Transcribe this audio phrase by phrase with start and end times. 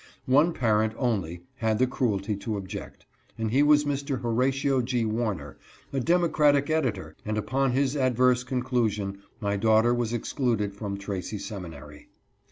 [0.25, 3.05] One parent only had the cruelty to object,
[3.37, 4.19] and he was Mr.
[4.19, 5.05] Horatio G.
[5.05, 5.59] Warner,
[5.93, 12.09] a democratic editor, and upon his adverse conclusion my daughter was excluded from" Tracy Seminary."